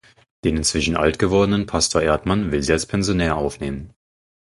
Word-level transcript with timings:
Den 0.45 0.57
inzwischen 0.57 0.97
alt 0.97 1.19
gewordenen 1.19 1.67
Pastor 1.67 2.01
Erdmann 2.01 2.51
will 2.51 2.63
sie 2.63 2.71
als 2.73 2.87
Pensionär 2.87 3.37
aufnehmen. 3.37 3.93